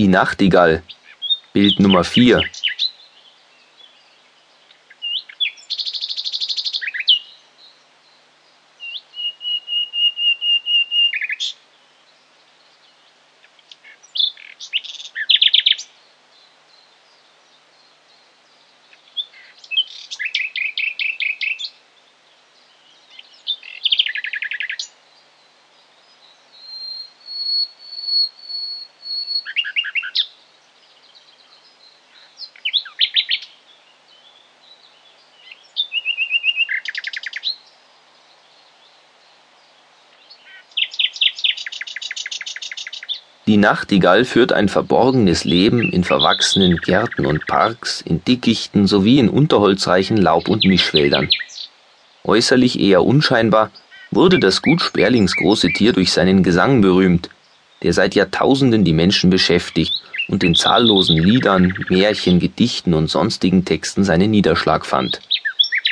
Die 0.00 0.08
Nachtigall. 0.08 0.82
Bild 1.52 1.78
Nummer 1.78 2.04
4 2.04 2.40
Die 43.50 43.56
Nachtigall 43.56 44.24
führt 44.24 44.52
ein 44.52 44.68
verborgenes 44.68 45.42
Leben 45.42 45.90
in 45.90 46.04
verwachsenen 46.04 46.76
Gärten 46.76 47.26
und 47.26 47.48
Parks, 47.48 48.00
in 48.00 48.22
Dickichten 48.24 48.86
sowie 48.86 49.18
in 49.18 49.28
unterholzreichen 49.28 50.16
Laub- 50.16 50.46
und 50.46 50.64
Mischwäldern. 50.64 51.28
Äußerlich 52.22 52.78
eher 52.78 53.04
unscheinbar, 53.04 53.72
wurde 54.12 54.38
das 54.38 54.62
Gut 54.62 54.80
Sperlings 54.80 55.34
große 55.34 55.66
Tier 55.72 55.92
durch 55.92 56.12
seinen 56.12 56.44
Gesang 56.44 56.80
berühmt, 56.80 57.28
der 57.82 57.92
seit 57.92 58.14
Jahrtausenden 58.14 58.84
die 58.84 58.92
Menschen 58.92 59.30
beschäftigt 59.30 59.94
und 60.28 60.44
in 60.44 60.54
zahllosen 60.54 61.18
Liedern, 61.18 61.74
Märchen, 61.88 62.38
Gedichten 62.38 62.94
und 62.94 63.10
sonstigen 63.10 63.64
Texten 63.64 64.04
seinen 64.04 64.30
Niederschlag 64.30 64.86
fand. 64.86 65.20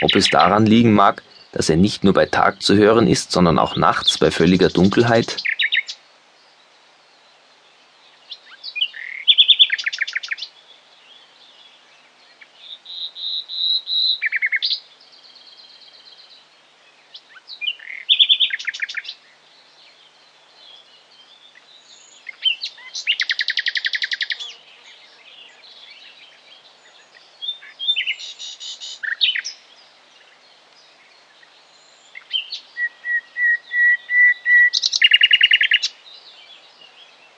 Ob 0.02 0.14
es 0.14 0.30
daran 0.30 0.64
liegen 0.64 0.92
mag, 0.92 1.24
dass 1.50 1.68
er 1.68 1.76
nicht 1.76 2.04
nur 2.04 2.12
bei 2.14 2.26
Tag 2.26 2.62
zu 2.62 2.76
hören 2.76 3.08
ist, 3.08 3.32
sondern 3.32 3.58
auch 3.58 3.74
nachts 3.74 4.16
bei 4.16 4.30
völliger 4.30 4.68
Dunkelheit? 4.68 5.38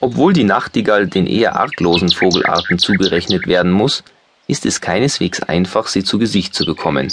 Obwohl 0.01 0.33
die 0.33 0.45
Nachtigall 0.45 1.06
den 1.06 1.27
eher 1.27 1.56
arglosen 1.56 2.11
Vogelarten 2.11 2.79
zugerechnet 2.79 3.47
werden 3.47 3.70
muss, 3.70 4.03
ist 4.47 4.65
es 4.65 4.81
keineswegs 4.81 5.43
einfach, 5.43 5.87
sie 5.87 6.03
zu 6.03 6.19
Gesicht 6.19 6.55
zu 6.55 6.65
bekommen. 6.65 7.12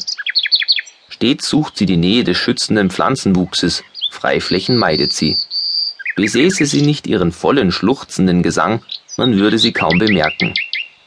Stets 1.10 1.50
sucht 1.50 1.78
sie 1.78 1.86
die 1.86 1.98
Nähe 1.98 2.24
des 2.24 2.38
schützenden 2.38 2.90
Pflanzenwuchses, 2.90 3.84
Freiflächen 4.10 4.78
meidet 4.78 5.12
sie. 5.12 5.36
Besäße 6.16 6.66
sie 6.66 6.82
nicht 6.82 7.08
ihren 7.08 7.32
vollen, 7.32 7.72
schluchzenden 7.72 8.42
Gesang, 8.42 8.82
man 9.18 9.38
würde 9.38 9.60
sie 9.60 9.74
kaum 9.74 10.00
bemerken. 10.00 10.54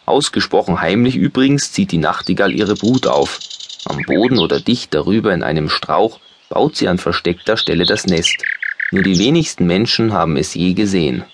Ausgesprochen 0.05 0.81
heimlich 0.81 1.17
übrigens 1.17 1.73
zieht 1.73 1.93
die 1.93 1.99
Nachtigall 1.99 2.53
ihre 2.53 2.75
Brut 2.75 3.07
auf. 3.07 3.41
Am 3.87 4.03
Boden 4.03 4.39
oder 4.39 4.61
dicht 4.61 4.93
darüber 4.95 5.33
in 5.33 5.43
einem 5.43 5.69
Strauch 5.69 6.21
baut 6.49 6.77
sie 6.77 6.89
an 6.89 6.99
versteckter 6.99 7.57
Stelle 7.57 7.87
das 7.87 8.07
Nest. 8.07 8.37
Nur 8.91 9.03
die 9.03 9.19
wenigsten 9.19 9.67
Menschen 9.67 10.13
haben 10.13 10.37
es 10.37 10.55
je 10.55 10.75
gesehen. 10.75 11.25